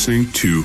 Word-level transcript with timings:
listening 0.00 0.32
to 0.32 0.64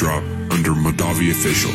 Drop 0.00 0.24
under 0.50 0.70
Modavi 0.72 1.30
Official. 1.30 1.69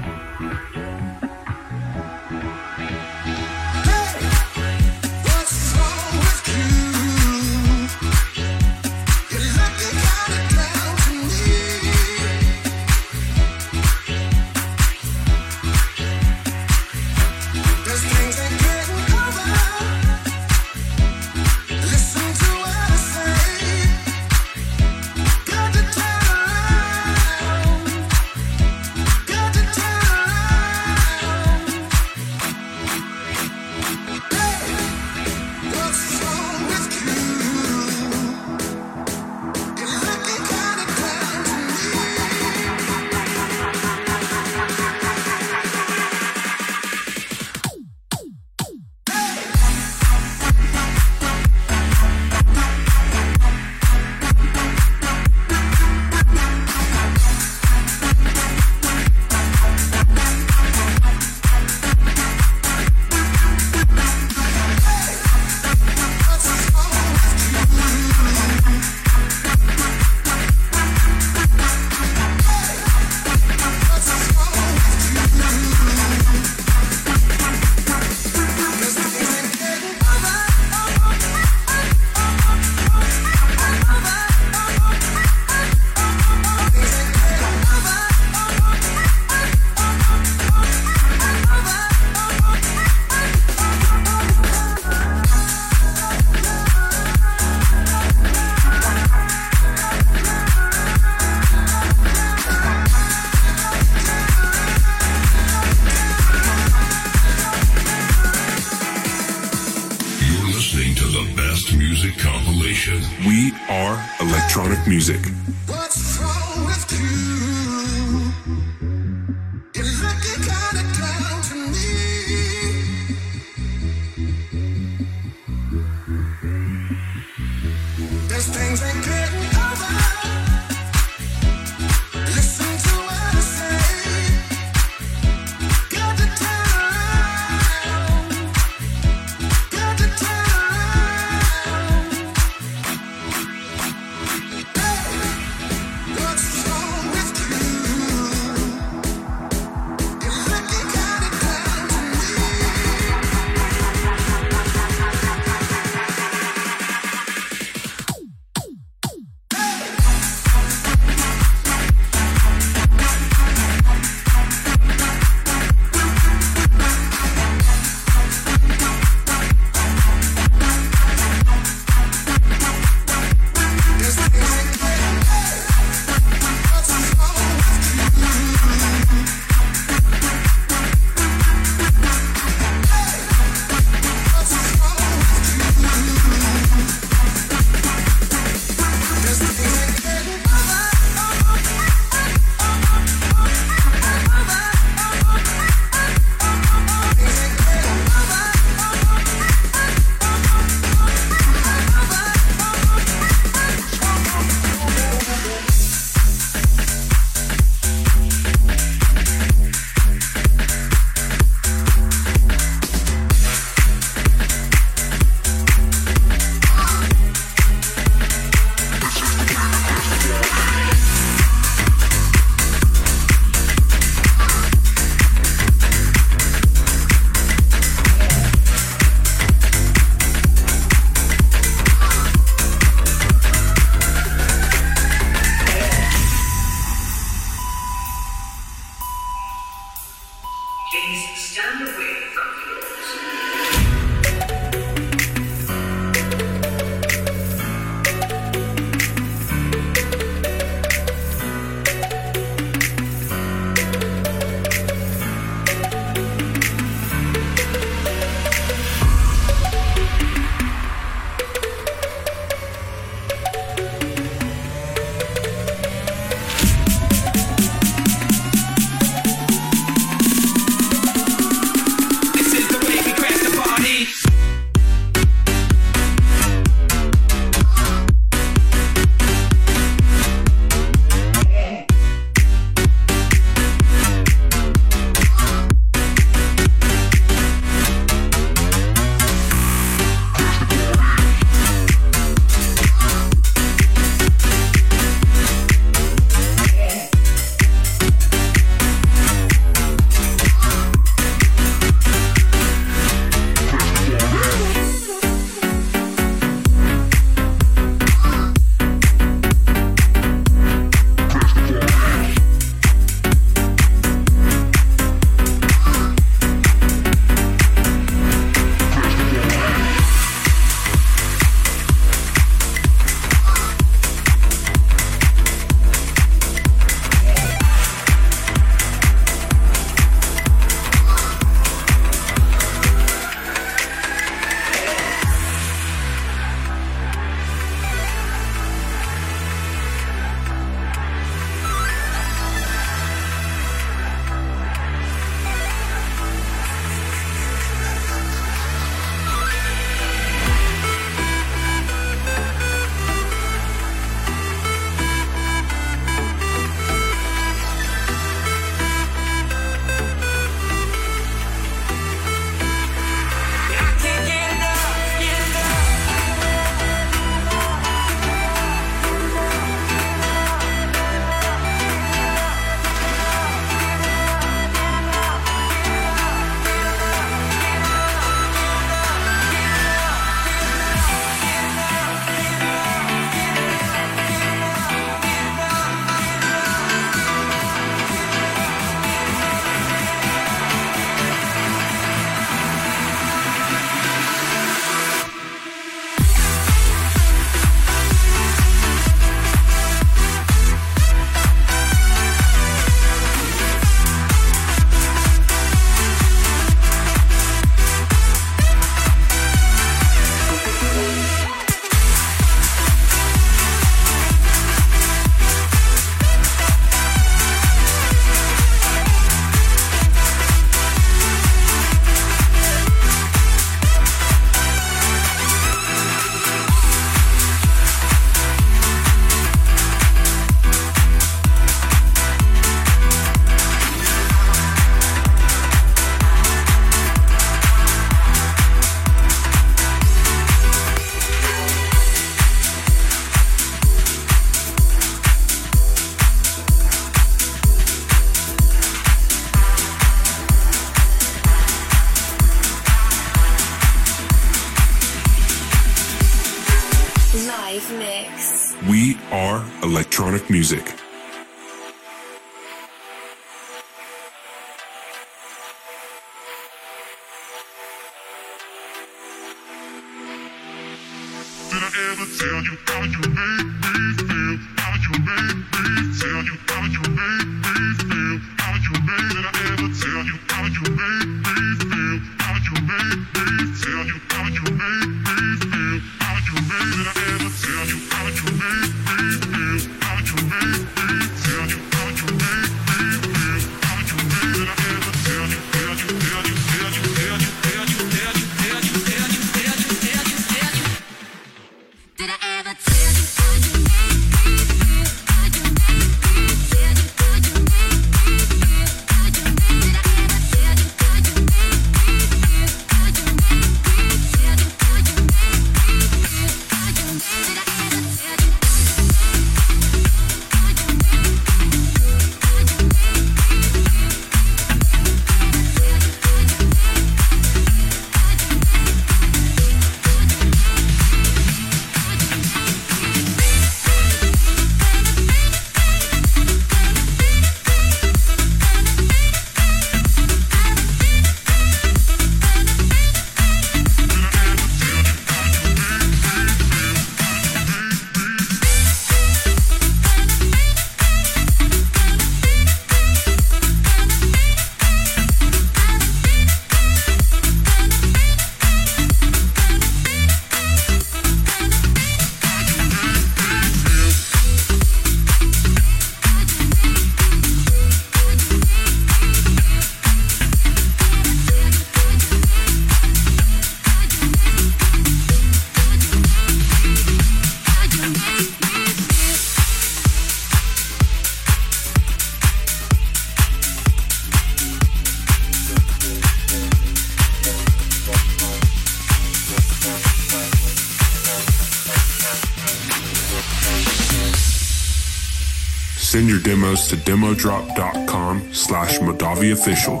drop.com 597.41 598.53
slash 598.53 598.99
madavi 598.99 599.51
Official. 599.51 600.00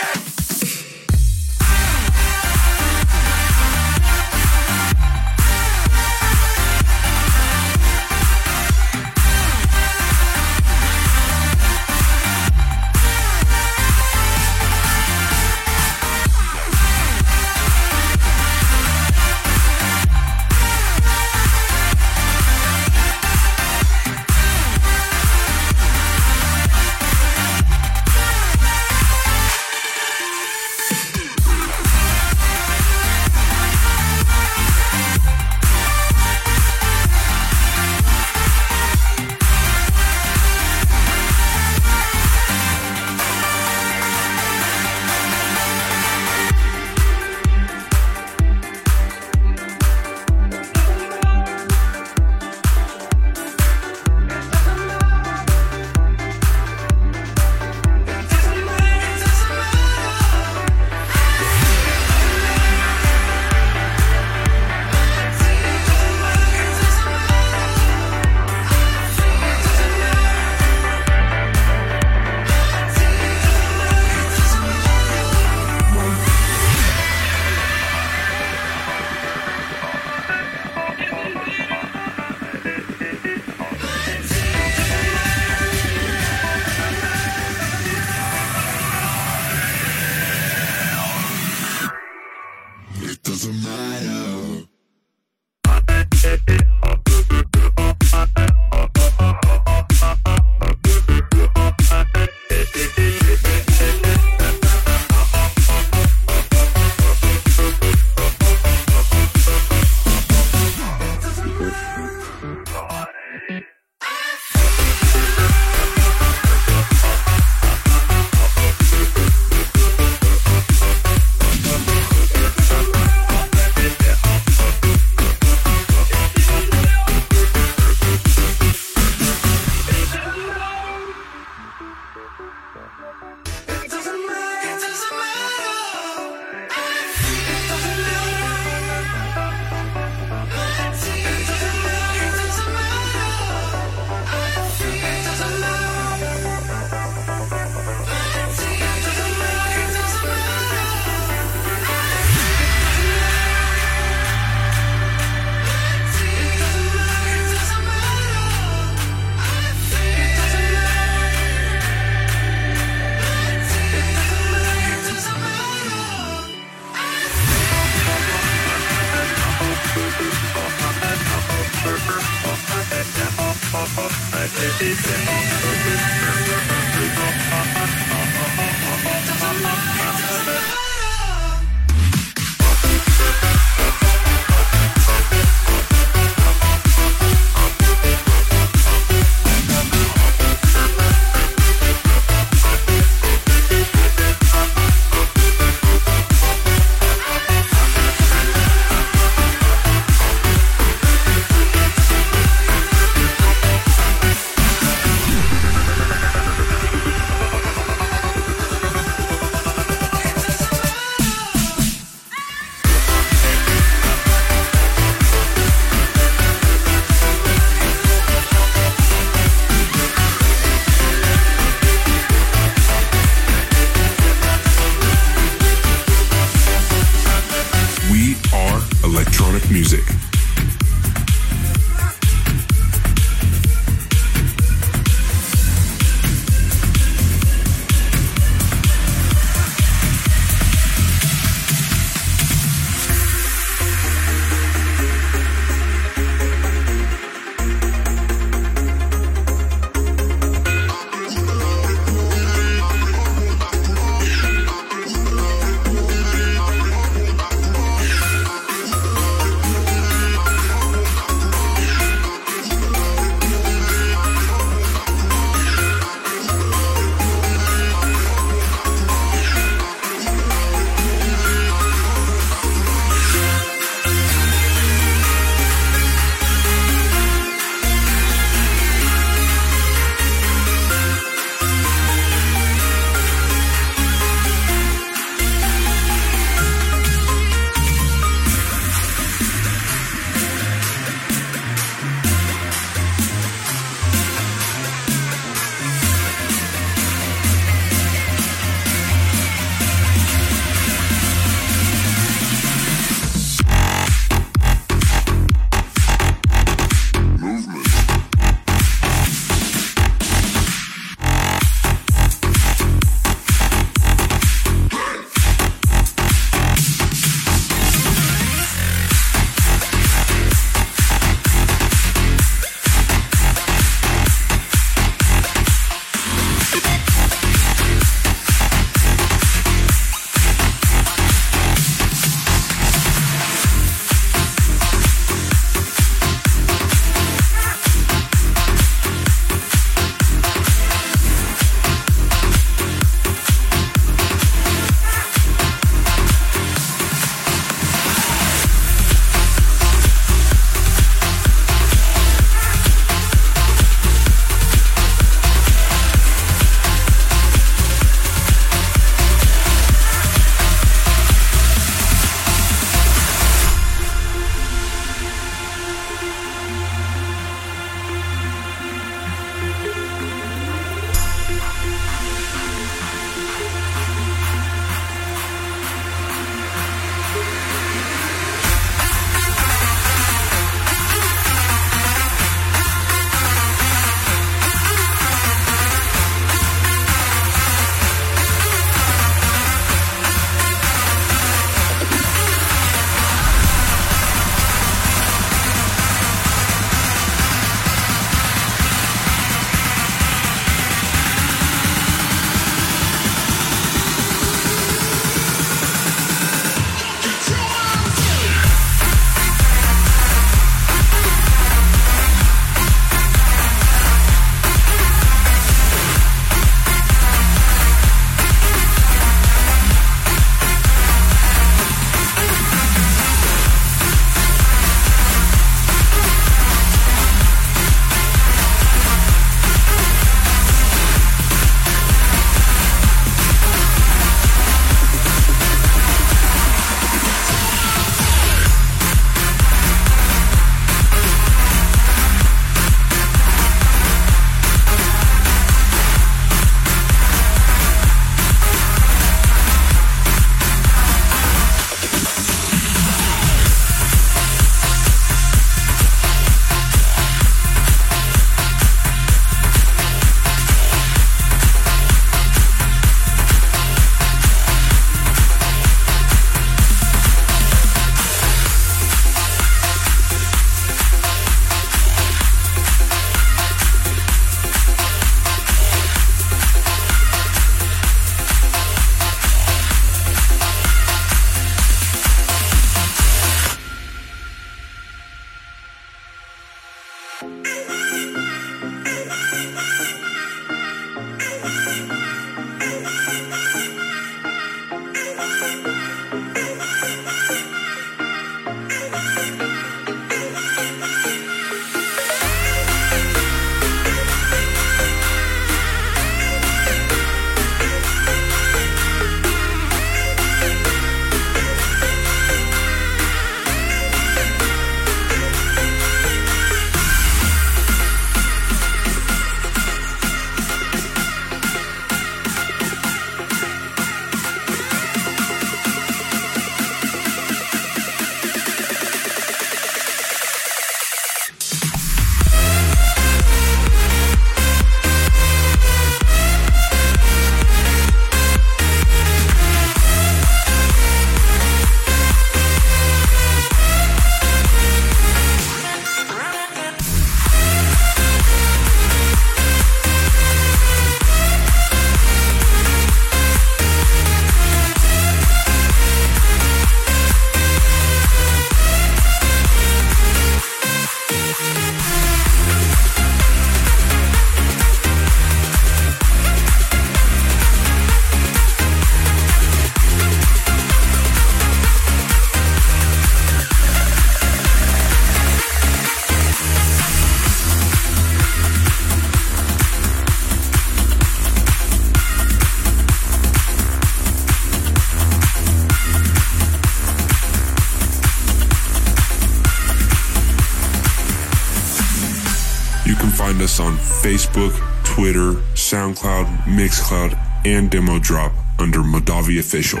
Facebook, 594.24 594.72
Twitter, 595.04 595.52
SoundCloud, 595.74 596.46
Mixcloud, 596.64 597.38
and 597.66 597.90
Demo 597.90 598.18
Drop 598.18 598.52
under 598.78 599.00
Madavi 599.00 599.58
Official. 599.58 600.00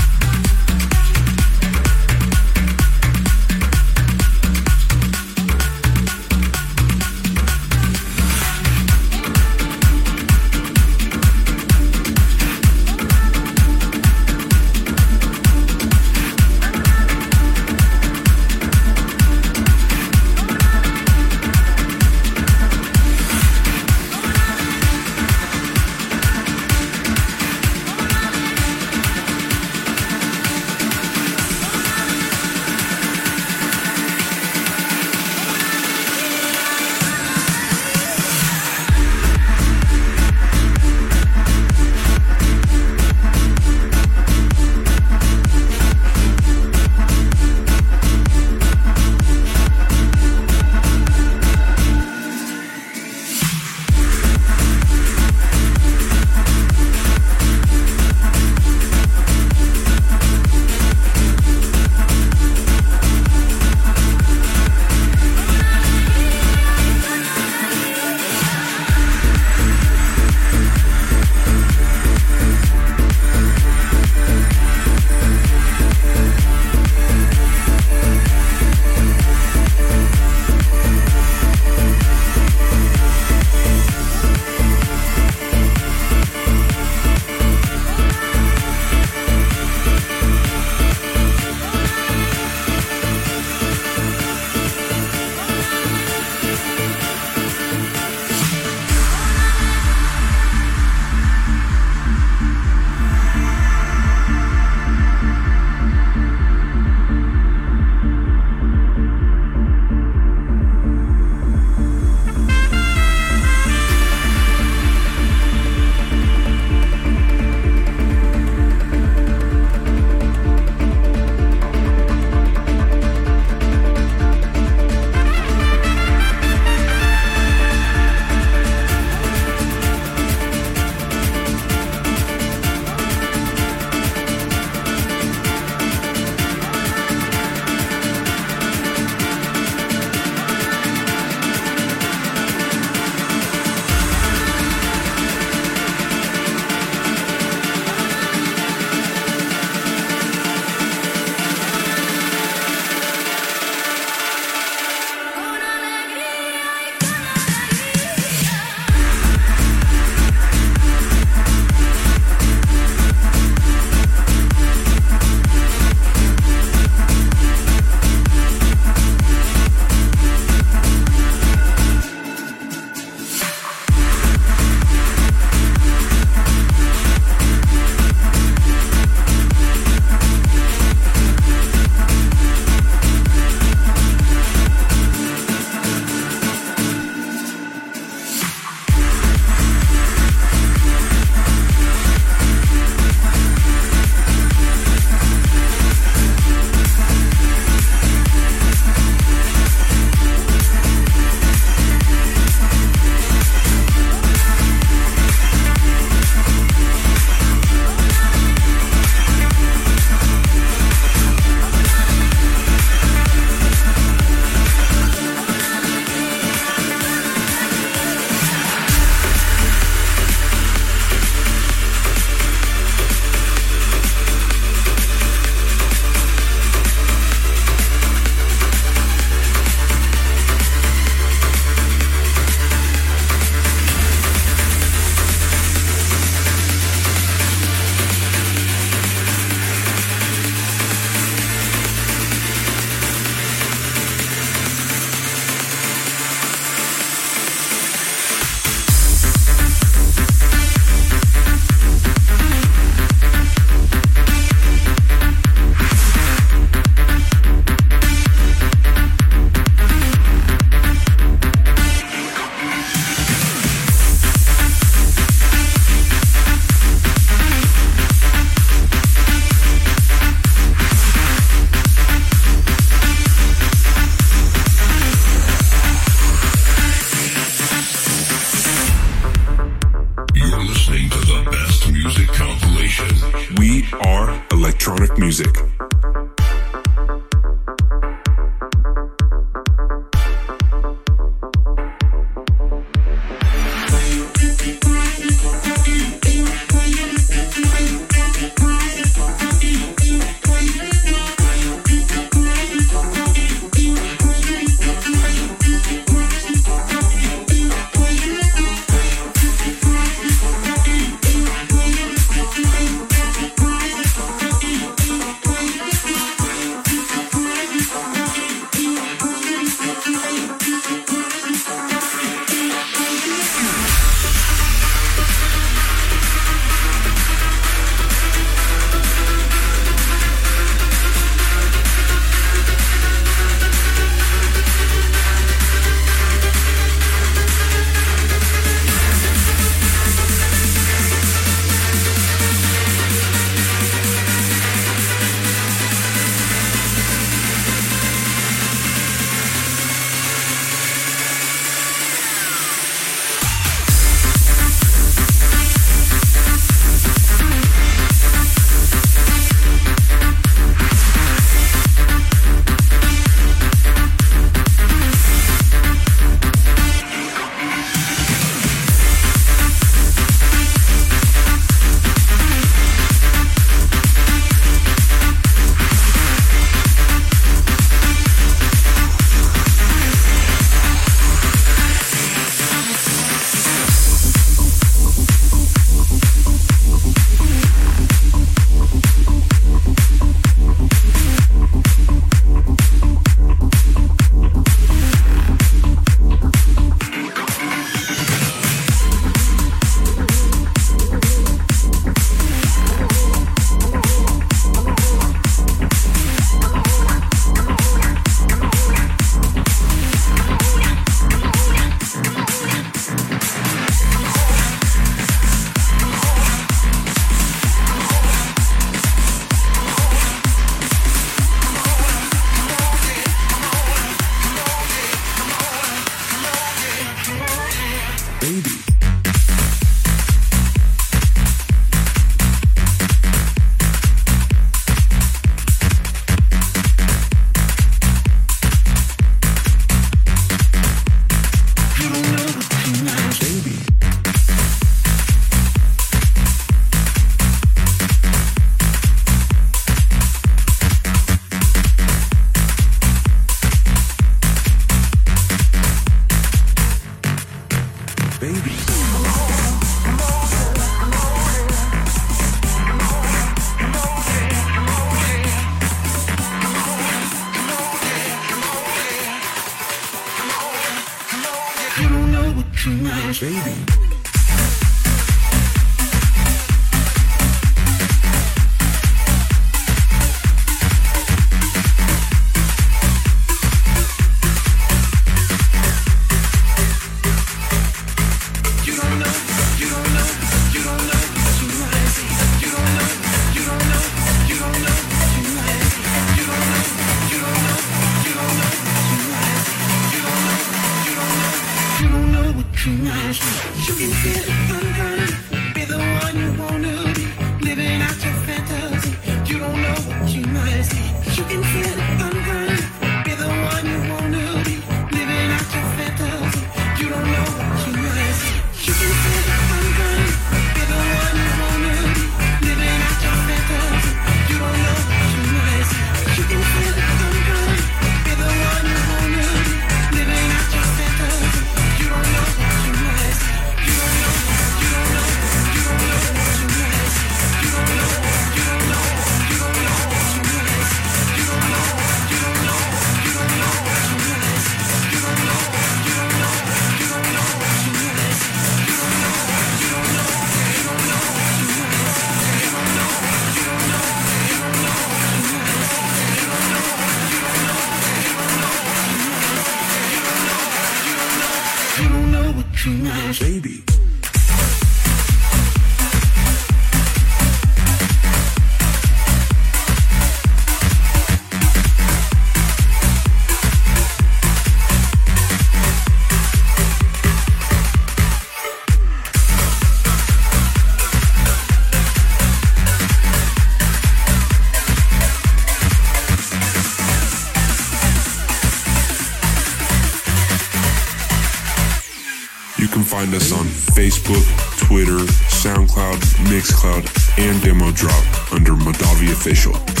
Find 593.31 593.41
us 593.41 593.51
on 593.53 593.65
Facebook, 593.95 594.43
Twitter, 594.77 595.19
SoundCloud, 595.49 596.19
Mixcloud, 596.47 597.39
and 597.39 597.61
Demo 597.61 597.91
Drop 597.91 598.51
under 598.51 598.71
Madavi 598.73 599.31
Official. 599.31 600.00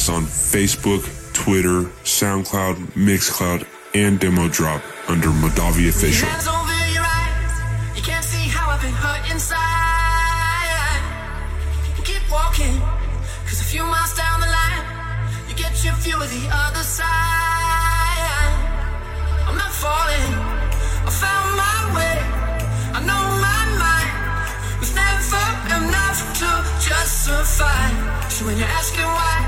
Us 0.00 0.08
on 0.08 0.22
Facebook, 0.24 1.02
Twitter, 1.34 1.82
SoundCloud, 2.04 2.76
Mixcloud, 2.96 3.66
and 3.92 4.18
Demo 4.18 4.48
Drop 4.48 4.80
under 5.08 5.28
Madavi 5.28 5.88
Official. 5.88 6.26
Hands 6.28 6.48
over 6.48 6.78
your 6.96 7.04
eyes. 7.04 7.54
You 7.96 8.02
can't 8.02 8.24
see 8.24 8.48
how 8.48 8.70
I've 8.70 8.80
been 8.80 8.96
hurt 9.04 9.30
inside. 9.30 9.60
Keep 12.04 12.24
walking, 12.32 12.80
cause 13.44 13.60
a 13.60 13.64
few 13.64 13.84
miles 13.84 14.14
down 14.16 14.40
the 14.40 14.48
line, 14.48 14.84
you 15.48 15.54
get 15.54 15.72
your 15.84 15.94
view 16.04 16.16
of 16.16 16.30
the 16.30 16.48
other 16.48 16.84
side. 16.98 18.52
I'm 19.48 19.56
not 19.56 19.72
falling, 19.84 20.32
I 21.08 21.10
found 21.24 21.48
my 21.60 21.78
way. 21.96 22.16
I 22.96 23.00
know 23.04 23.22
my 23.48 23.62
mind 23.84 24.12
was 24.80 24.92
never 24.96 25.44
enough 25.76 26.18
to 26.40 26.48
justify. 26.88 27.84
So 28.28 28.46
when 28.46 28.56
you're 28.56 28.74
asking 28.80 29.04
why, 29.04 29.39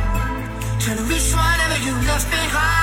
trying 0.82 0.96
to 0.96 1.04
reach 1.04 1.32
whatever 1.32 1.78
you 1.84 1.92
left 2.08 2.28
behind, 2.28 2.81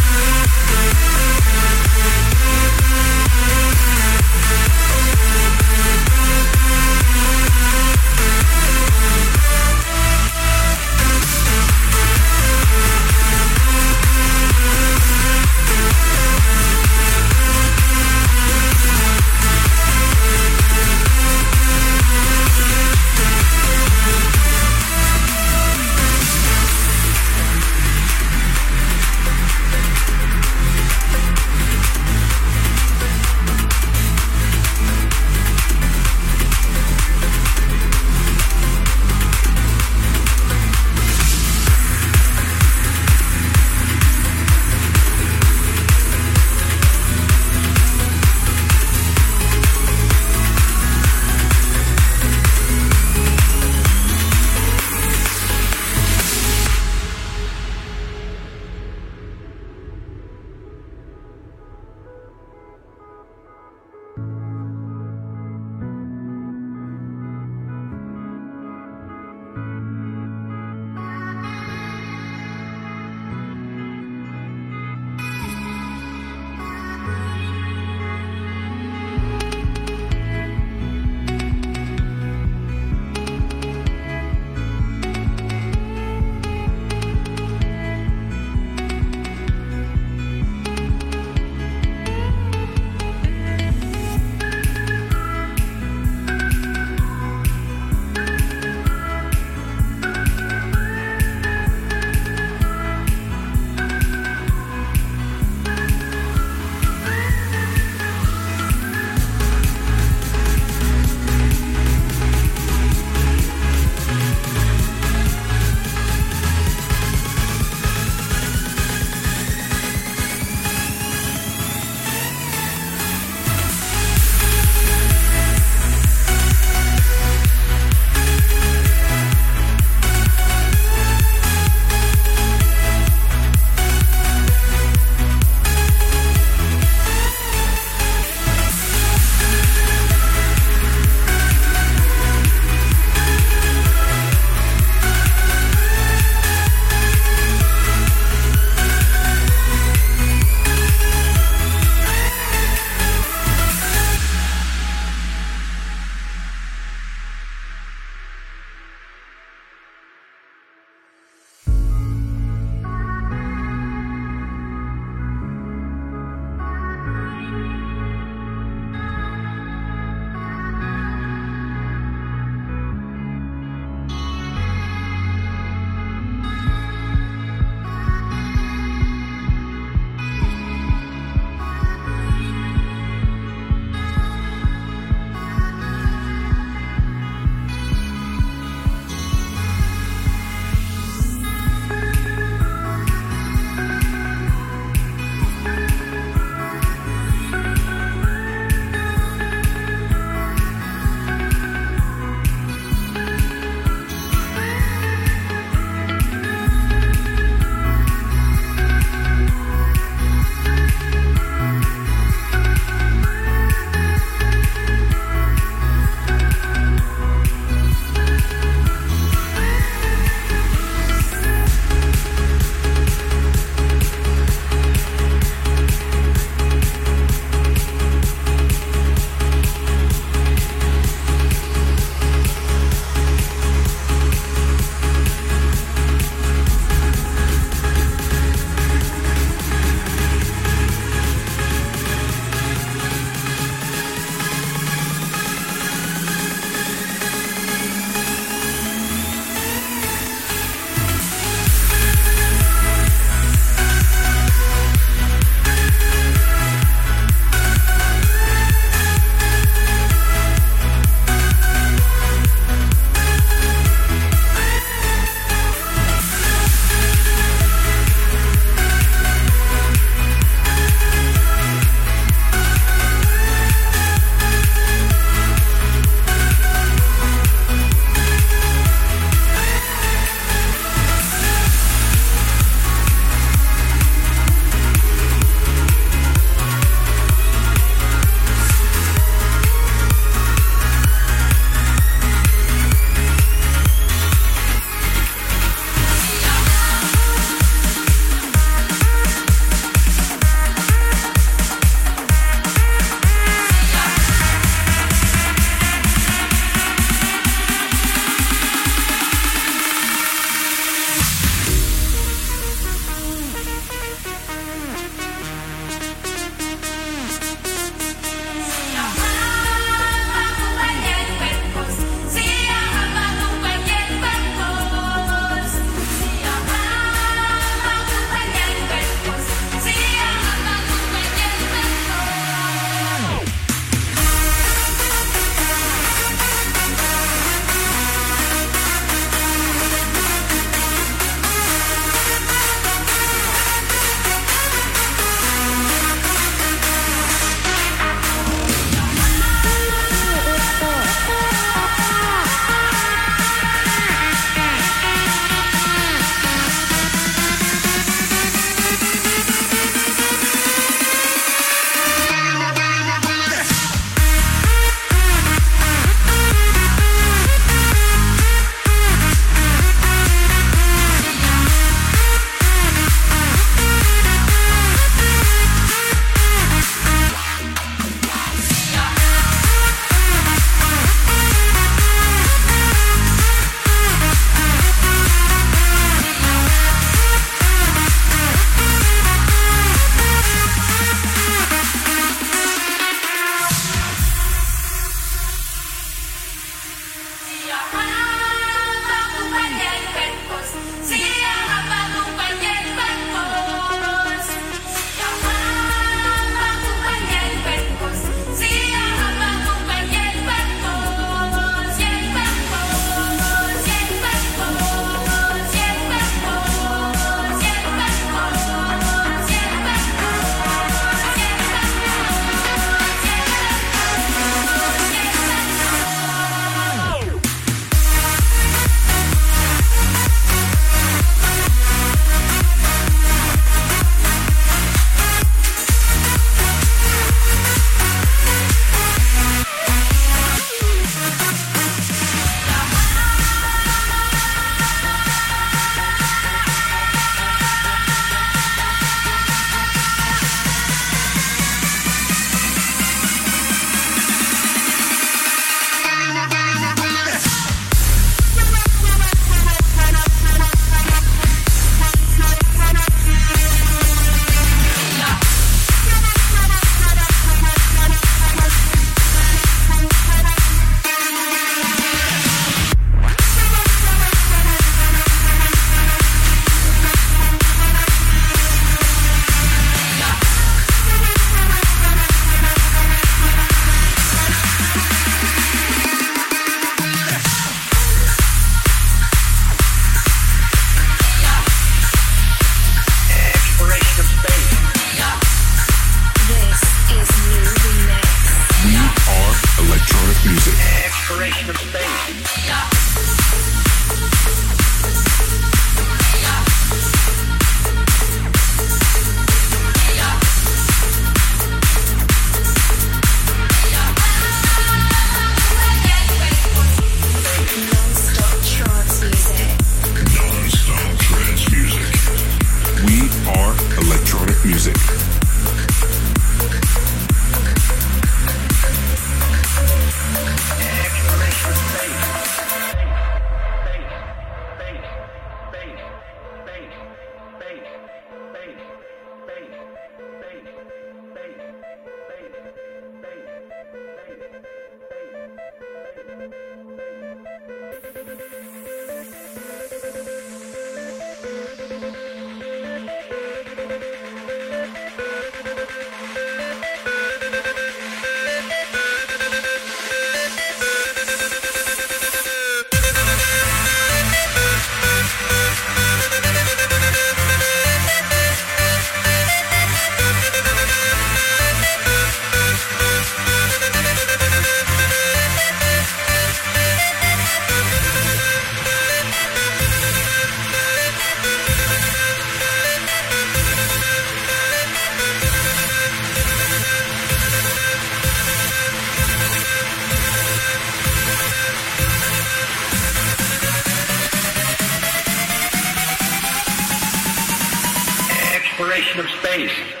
faith. 599.51 600.00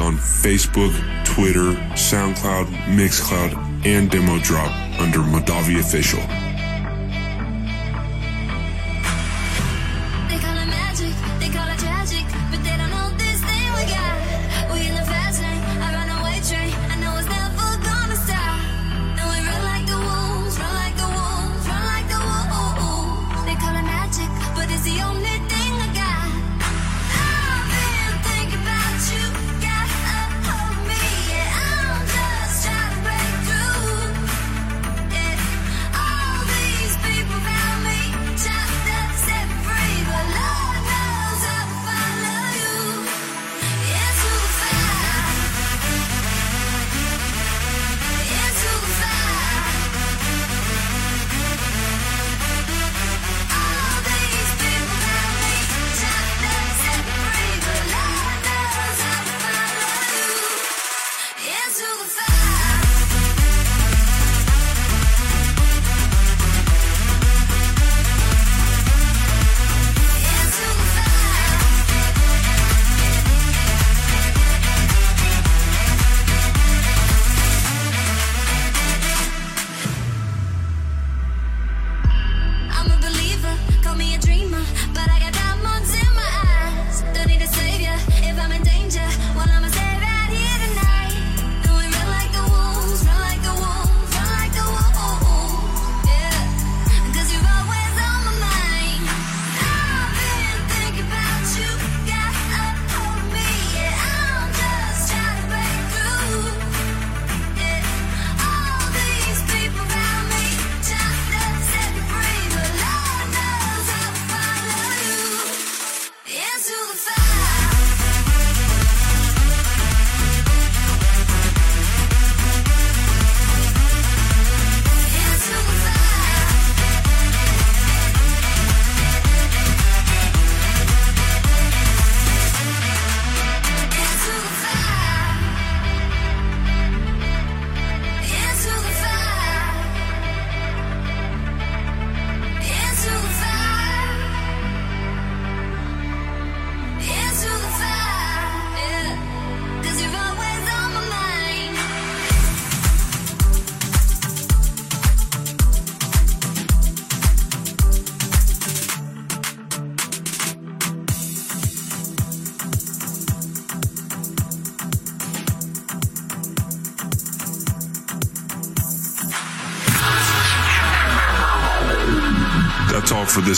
on 0.00 0.16
Facebook, 0.16 0.92
Twitter, 1.24 1.72
SoundCloud, 1.94 2.66
Mixcloud, 2.96 3.86
and 3.86 4.10
Demo 4.10 4.38
Drop 4.38 4.70
under 5.00 5.18
Madavi 5.18 5.80
Official. 5.80 6.47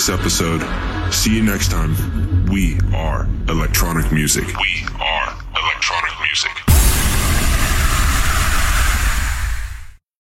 this 0.01 0.09
episode 0.09 0.80